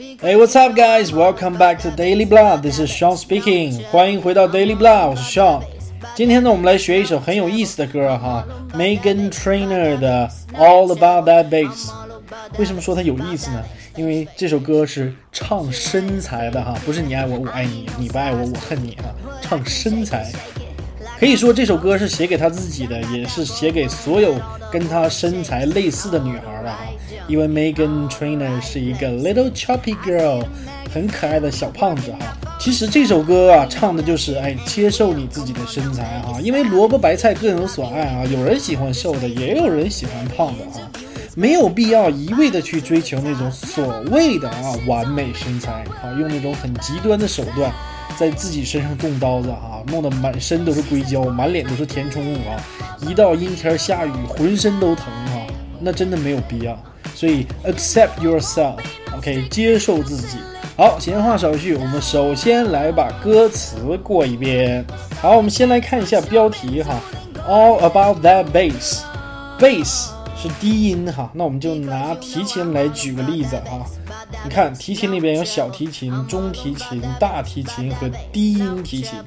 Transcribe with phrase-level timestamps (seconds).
[0.00, 1.12] Hey, what's up, guys?
[1.12, 2.56] Welcome back to Daily Blah.
[2.56, 3.84] This is Sean speaking.
[3.90, 5.62] 欢迎回到 Daily Blah，我是 Sean。
[6.14, 8.42] 今天呢，我们来学一首很有意思的歌哈
[8.72, 11.90] ，Megan Trainor 的 All About That Bass。
[12.58, 13.62] 为什么说它有意思呢？
[13.94, 20.32] 因为这首歌是唱身材的哈，不是你爱我我爱你，你不爱我我恨你哈，唱身材。
[21.20, 24.40] 可以说这首歌是写给他自己的，也是写给所有
[24.72, 26.78] 跟他身材类似的女孩的哈。
[27.28, 30.42] 因为 Megan Trainor 是一个 little chubby girl，
[30.90, 32.18] 很可爱的小胖子哈。
[32.58, 36.40] 其实这首歌啊，唱的就是哎，接受你自己的身材哈。
[36.40, 40.80] 因为萝卜白菜各有所爱啊，有人喜欢瘦的，也有人喜欢胖的哈。
[41.36, 47.70] 没有必要一味的去追求那种所谓的啊完美身材啊，用那种很极端的手段。
[48.20, 52.60] 在自己身上动刀子啊，弄得满身都是硅胶，满脸都是填充物啊！
[53.00, 55.46] 一到阴天下雨，浑身都疼啊，
[55.80, 56.78] 那真的没有必要。
[57.14, 60.36] 所以 accept yourself，OK，接受自己。
[60.76, 64.84] 好，闲话少叙，我们首先来把歌词过一遍。
[65.22, 67.00] 好，我们先来看一下标题哈
[67.48, 70.19] ，All about that bass，bass。
[70.40, 73.84] 是低音哈，那我们就拿提琴来举个例子啊。
[74.42, 79.18] 你看提琴里边有小提琴、中提琴、大提琴和低音提琴。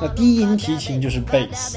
[0.00, 1.76] 那低音提琴就是 bass。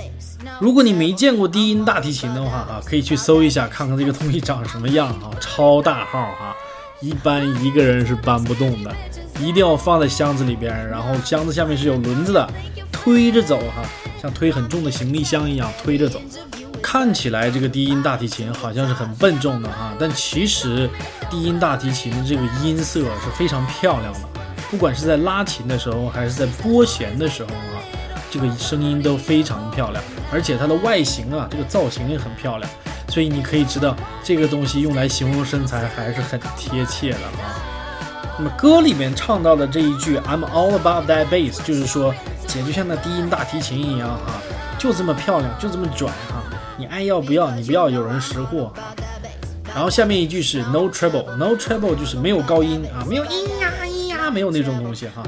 [0.60, 6.54] 如果你没见过低音大提琴的话哈，可以去搜一下，看看这个东西长什么样啊，超大号哈，
[7.02, 8.94] 一般一个人是搬不动的，
[9.40, 12.50] 一定要放在箱子里边，然后箱子下面是有轮子的，
[12.92, 13.82] 推着走哈，
[14.22, 16.20] 像推很重的行李箱一样推着走。
[16.90, 20.90] 看起来这个低音大提琴好像是很笨重的哈，但其实
[21.30, 24.20] 低音大提琴的这个音色是非常漂亮的，
[24.72, 27.84] 不管是在拉琴的时候还是在拨弦的时候啊，
[28.32, 32.72] 这个声音都非常漂亮，而且它的外形啊，这个造型也很漂亮，
[33.10, 38.32] 所以你可以知道这个东西用来形容身材还是很贴切的啊。
[38.38, 42.16] 那么歌里面唱到的这一句 "I'm all about that bass"，就是说
[42.48, 44.42] 姐就像那低音大提琴一样哈，
[44.80, 46.42] 就这么漂亮，就这么拽哈。
[46.78, 47.50] 你爱要不要？
[47.52, 48.72] 你不要有人识货。
[49.74, 55.24] 然后下面一句是 no treble，no treble 就是没有高音啊，没有咿呀咿呀，没有那种东西哈。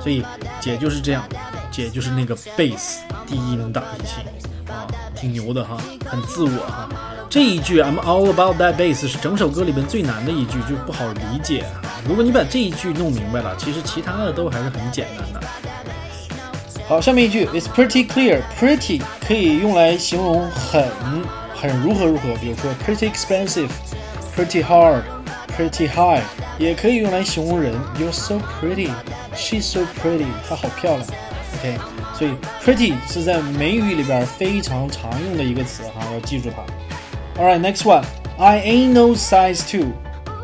[0.00, 0.24] 所以
[0.60, 1.22] 姐就是这样，
[1.70, 4.24] 姐就是那个 bass 低音大提琴
[4.74, 6.88] 啊，挺牛的哈，很自我哈。
[7.30, 11.64] 这一句 I'm all about that bass 是整首歌里边最难的一句，就不好理解。
[12.08, 15.40] 如果你把这一句弄明白了，其实其他的都还是很简单的。
[16.86, 18.42] 好，下面一句，It's pretty clear。
[18.60, 20.84] Pretty 可以用来形容很
[21.54, 23.70] 很如何如何，比如说 pretty expensive、
[24.36, 25.02] pretty hard、
[25.56, 26.22] pretty high，
[26.58, 28.90] 也可以用来形容人，You're so pretty,
[29.34, 31.08] she's so pretty，她好漂亮。
[31.58, 31.78] OK，
[32.18, 37.42] 所以 pretty 是在美语里边非常常用的一个词哈，要记住它。
[37.42, 38.04] All right, next one.
[38.36, 39.92] I ain't no size two。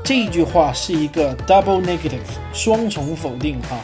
[0.02, 2.24] 这句话是一个 double negative，
[2.54, 3.76] 双重否定哈。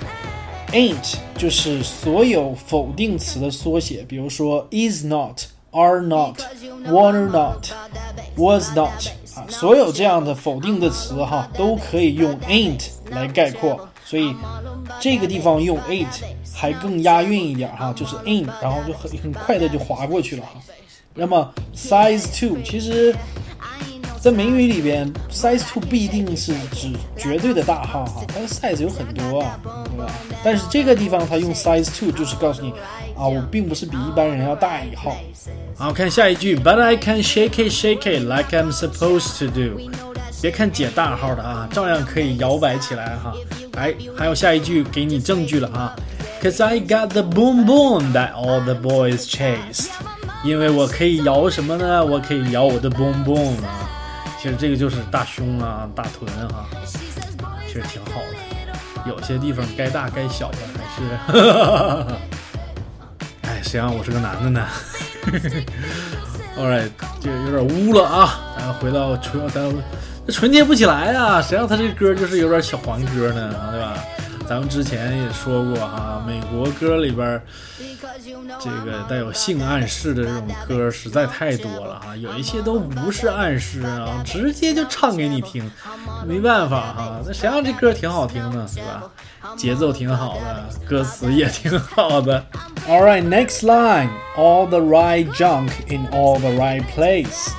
[0.76, 6.38] Ain't 就是所有否定词的缩写，比如说 is not、are not、
[6.84, 7.66] were not、
[8.36, 13.88] was not 啊，所有这样的否定的词哈，都可以用 ain't 来概括。
[14.04, 14.34] 所以
[15.00, 16.22] 这个地方用 it
[16.54, 20.60] 还更押韵一点哈，就是 in，然后就很很快的就划过去了哈。
[21.14, 23.16] 那么 size two 其实。
[24.20, 30.12] 在美语里边，size two 不一定是指绝对的大号哈，它的 size 有很多啊，对吧？
[30.42, 32.72] 但是这个地方它用 size two 就是告诉你
[33.16, 35.16] 啊，我并不是比一般人要大一号。
[35.76, 39.80] 好，看下一句，But I can shake it, shake it like I'm supposed to do。
[40.42, 43.32] 别看姐大号的啊，照样可以摇摆起来哈。
[43.76, 45.94] 哎，还有下一句给你证据了啊
[46.42, 49.90] ，Cause I got the boom boom that all the boys chased。
[50.44, 52.04] 因为我可以摇什么呢？
[52.04, 53.88] 我可以摇我的 boom boom 啊。
[54.46, 56.64] 其实这个就是大胸啊，大臀哈，
[57.66, 58.36] 其实挺好的。
[59.04, 61.02] 有些地方该大该小的还是，
[63.42, 64.64] 哎，谁让我是个男的呢
[66.56, 66.88] ？All right，
[67.20, 68.54] 这有点污了啊。
[68.56, 69.68] 咱回到纯，咱
[70.28, 71.42] 纯洁不起来啊。
[71.42, 73.52] 谁让他这歌就是有点小黄歌呢？
[73.72, 73.98] 对吧？
[74.48, 77.42] 咱们之前也说过哈，美国歌里边
[78.60, 85.68] 这个带有性暗示的这种歌实在太多了哈，有一些都不是暗示啊，直接就唱给你听，
[86.24, 89.02] 没办法哈，那谁让这歌挺好听呢，是吧？
[89.56, 92.44] 节奏挺好的，歌词也挺好的。
[92.88, 97.50] All right, next line, all the right junk in all the right place.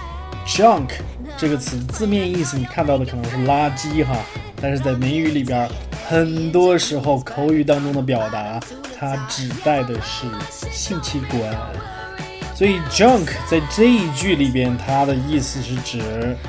[0.46, 0.92] Junk
[1.38, 4.16] 这个词字面意思你看到的可能是垃圾哈，
[4.62, 5.70] 但是在美语里边。
[6.10, 8.58] 很多时候，口语当中的表达，
[8.98, 10.26] 它指代的是
[10.72, 11.54] 性器官，
[12.56, 16.02] 所以 junk 在这一句里边，它的意思是指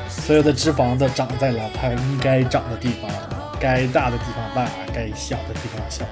[0.08, 3.10] 所有的脂肪都长在了它应该长的地方。
[3.58, 6.04] 该大的地方大，该小的地方小，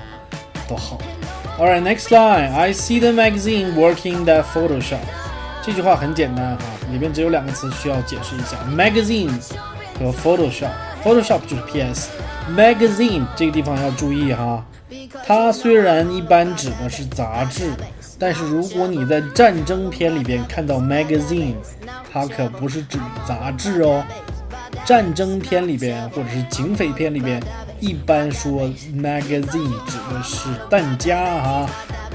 [0.67, 0.99] 都好。
[1.57, 2.53] All right, next line.
[2.53, 4.99] I see the magazine working that Photoshop.
[5.63, 9.31] 这句话很简单哈，里边只有两个词需要解释一下：magazine
[10.01, 10.73] 和 Photoshop。
[11.05, 12.09] Photoshop 就是 PS。
[12.55, 14.65] Magazine 这个地方要注意哈，
[15.25, 17.71] 它虽然一般指的是杂志，
[18.19, 21.55] 但是如果你在战争片里边看到 magazine，
[22.13, 24.05] 它可不是指杂志哦。
[24.85, 27.43] 战争片里边或者是警匪片里边，
[27.81, 28.63] 一般说
[28.95, 31.69] magazine 指的是弹夹啊。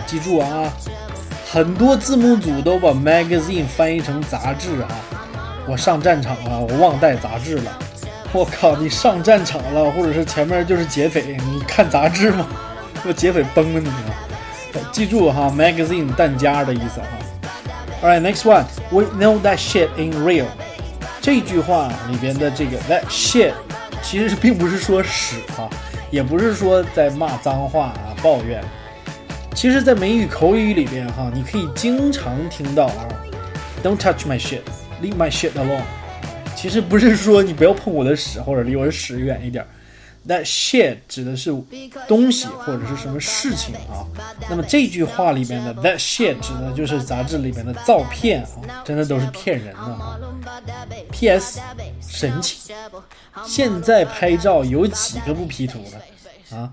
[0.06, 0.72] 记住啊，
[1.52, 4.88] 很多字幕组都把 magazine 翻译成杂志啊。
[5.68, 7.80] 我上战场了，我忘带杂志了。
[8.34, 12.48] 我靠，你上战场了，或者是前面就是劫匪，你看杂志吗？
[13.04, 14.16] 那劫匪崩了你啊！
[14.92, 17.08] 记住哈，magazine 弹夹的意思哈。
[18.02, 18.64] All right, next one.
[18.90, 20.46] We know that shit in real.
[21.22, 23.52] 这句话里边的这个 that shit，
[24.02, 25.70] 其实并不是说屎哈，
[26.10, 28.64] 也不是说在骂脏话啊抱怨。
[29.54, 33.08] 其实，在美语口语里边哈，你可以经常听到啊
[33.84, 34.62] ，Don't touch my shit,
[35.02, 35.82] leave my shit alone。
[36.62, 39.66] 其实不是说你不要碰我的屎，或者离我的屎远一点。
[40.28, 41.52] That shit 指的是
[42.08, 44.06] 东西或者是什么事情啊？
[44.48, 50.20] 那么这句话里面的 that shit 指的就是杂志里面的照片啊，真的都是骗人的啊。
[51.12, 51.60] P.S.
[52.08, 52.72] 神奇，
[53.44, 56.70] 现在拍照有几个不 P 图的啊？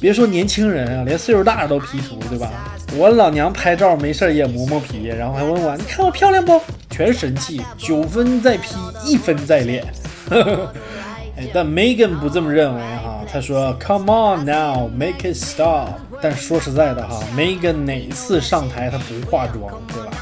[0.00, 2.50] 别说年轻人啊，连岁数大的都 P 图，对吧？
[2.96, 6.60] 我老娘拍照没事也磨磨皮，然后还问我你看我漂亮不？
[6.90, 8.74] 全神器，九分在 P，
[9.04, 9.84] 一分在练。
[11.54, 15.88] 但 Megan 不这么认为哈，他说 Come on now, make it stop。
[16.20, 20.12] 但说实在的哈，Megan 哪次上台她不化妆，对吧？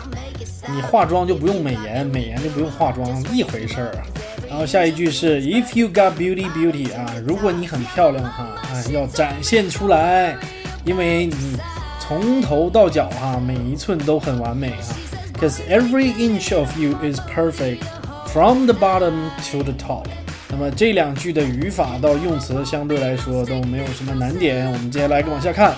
[0.72, 4.00] 你化妆就不用美颜，美颜就不用化妆，一回事儿啊。
[4.50, 10.36] 然后下一句是 If you got beauty, beauty 啊，如果你很漂亮哈，啊要展现出来，
[10.84, 11.56] 因为你
[12.00, 14.96] 从头到脚哈，每一寸都很完美哈。
[15.40, 17.78] Cause every inch of you is perfect
[18.26, 20.06] from the bottom to the top。
[20.48, 24.66] 那么这两句的语法到用词相对来说都没有什么难点。
[24.66, 25.74] 我们接下来往下看。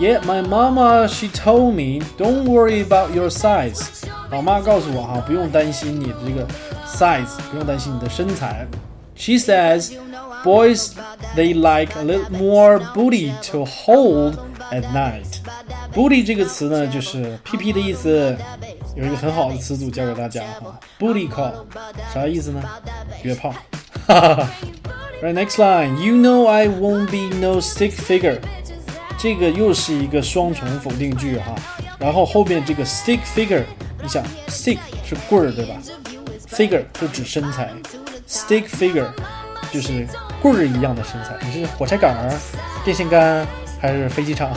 [0.00, 3.86] Yeah, my mama she told me don't worry about your size。
[4.30, 6.46] 老妈告诉我哈，不用担心你的这个
[6.87, 8.65] size，不用担心你的身材。
[9.15, 9.91] She says
[10.43, 10.93] boys
[11.35, 14.37] they like a little more booty to hold
[14.71, 18.35] at night。booty 这个词呢，就是屁屁的意思。
[18.95, 21.51] 有一个很好的词组教给大家哈，booty call，
[22.13, 22.61] 啥意思呢？
[23.23, 23.53] 约炮。
[25.21, 25.95] right, next line.
[25.97, 28.39] You know I won't be no stick figure.
[29.17, 31.55] 这个又是一个双重否定句哈。
[31.97, 33.63] 然后后边这个 stick figure，
[34.01, 35.75] 你想 stick 是棍儿对吧
[36.58, 37.70] ？figure 就指身材
[38.28, 39.06] ，stick figure
[39.70, 40.04] 就是
[40.42, 41.36] 棍儿一样的身材。
[41.46, 42.34] 你是火柴杆儿、
[42.84, 43.46] 电线杆
[43.80, 44.50] 还是飞机场？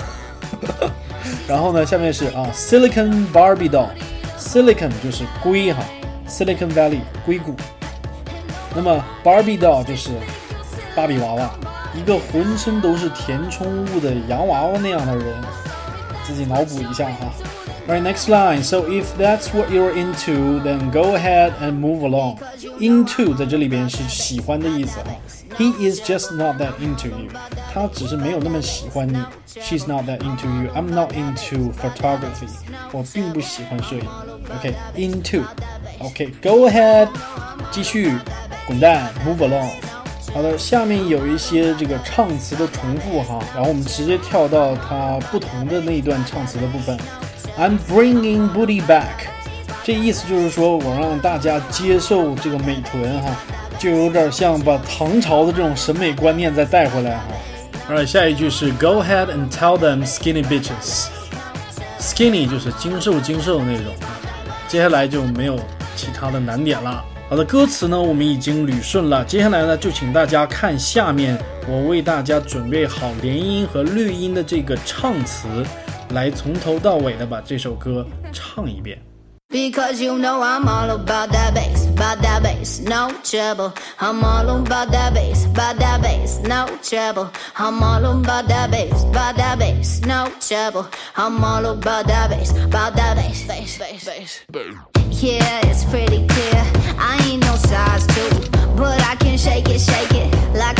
[1.47, 5.83] 然后呢，下面是啊，Silicon Barbie doll，Silicon 就是硅哈
[6.27, 7.55] ，Silicon Valley 硅谷。
[8.73, 10.09] 那么，Barbie doll 就是
[10.95, 11.51] 芭比娃娃，
[11.93, 15.25] 一个浑身都是填充物的洋娃娃那样的人，
[16.23, 17.27] 自己脑补一下哈。
[17.86, 18.64] Right, next line.
[18.64, 22.38] So if that's what you're into, then go ahead and move along.
[22.80, 25.14] Into 在这里边是喜欢的意思哈。
[25.56, 27.30] He is just not that into you.
[27.72, 29.16] 他只是没有那么喜欢你。
[29.60, 30.70] She's not that into you.
[30.74, 32.48] I'm not into photography.
[32.92, 34.04] 我并不喜欢摄影。
[34.58, 35.44] OK, into.
[36.00, 37.08] OK, go ahead.
[37.70, 38.12] 继续。
[38.66, 39.70] 滚蛋，move along。
[40.34, 46.98] 好的，下面有一些这个唱词的重复哈，然后我们直接跳到它不同的那一段唱词的部分。
[47.57, 49.27] I'm bringing booty back，
[49.83, 53.35] 这意思就是说我让大家接受这个美臀哈，
[53.77, 57.23] 就有点像把唐朝的这种审美观念再带回来哈。
[57.89, 61.07] Alright，下一句是 Go ahead and tell them skinny bitches。
[61.99, 63.93] Skinny 就是精瘦精瘦的那种，
[64.67, 65.59] 接下来就没有
[65.95, 67.03] 其他的难点了。
[67.29, 75.47] 好的，歌词呢我们已经捋顺了，接下来呢就请大家看下面我为大家准备好连音和绿音的这个唱词，
[76.10, 79.00] 来从头到尾的把这首歌唱一遍。
[79.48, 83.72] Because you know I'm all about that bass, about that bass, no trouble.
[84.00, 87.30] I'm all about that bass, about that bass, no trouble.
[87.56, 90.88] I'm all about that bass, about that bass, no trouble.
[91.16, 94.04] I'm all about that bass, about that bass, bass, bass,
[94.50, 94.80] bass.
[95.22, 96.62] Yeah, it's pretty clear.
[96.98, 100.79] I ain't no size two, but I can shake it, shake it like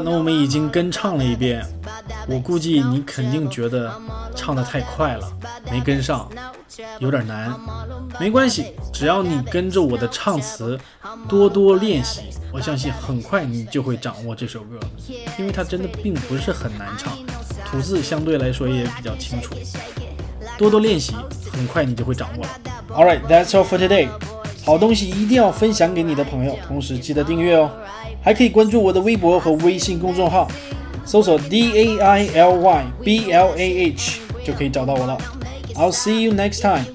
[0.00, 1.64] 那我们已经跟唱了一遍，
[2.26, 3.92] 我估计你肯定觉得
[4.34, 5.32] 唱得太快了，
[5.70, 6.28] 没跟上，
[6.98, 7.54] 有点难。
[8.18, 10.78] 没关系，只要你跟着我的唱词
[11.28, 12.22] 多多练习，
[12.52, 14.78] 我相信很快你就会掌握这首歌，
[15.38, 17.12] 因为它真的并不是很难唱，
[17.70, 19.54] 吐字相对来说也比较清楚。
[20.56, 21.14] 多多练习，
[21.52, 22.50] 很快你就会掌握了。
[22.90, 24.08] All right, that's all for today.
[24.64, 27.70] 好东西一定要分享给你的朋友，同时记得订阅哦，
[28.22, 30.48] 还可以关注我的微博和微信公众号，
[31.04, 35.18] 搜索 D A I L Y B L A H 就可以找到我了。
[35.74, 36.86] I'll see you next time.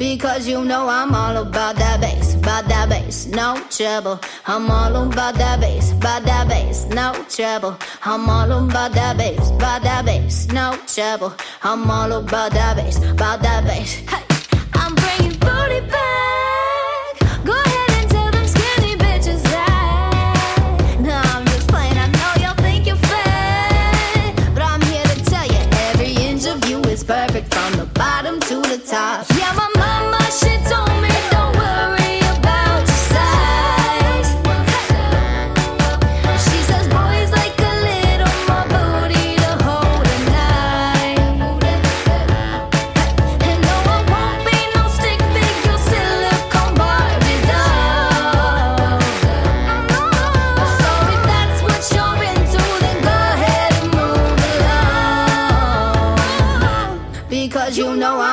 [0.00, 4.18] Because you know I'm all about that bass, about that bass, no trouble.
[4.46, 7.76] I'm all about that bass, about that bass, no trouble.
[8.02, 11.34] I'm all about that bass, about that bass, no trouble.
[11.62, 13.92] I'm all about that bass, about that bass.
[14.08, 14.24] Hey,
[14.72, 17.44] I'm bringing booty back.
[17.44, 20.96] Go ahead and tell them skinny bitches that.
[20.96, 21.98] I'm just playing.
[21.98, 26.66] I know y'all think you're fat, but I'm here to tell you every inch of
[26.70, 29.26] you is perfect from the bottom to the top.
[29.36, 29.59] Yeah,